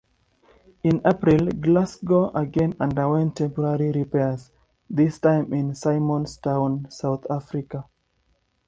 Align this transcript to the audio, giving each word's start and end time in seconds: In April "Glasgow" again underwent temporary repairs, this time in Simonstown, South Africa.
In 0.81 0.99
April 1.05 1.51
"Glasgow" 1.51 2.31
again 2.33 2.73
underwent 2.79 3.35
temporary 3.35 3.91
repairs, 3.91 4.49
this 4.89 5.19
time 5.19 5.53
in 5.53 5.73
Simonstown, 5.75 6.91
South 6.91 7.23
Africa. 7.29 7.85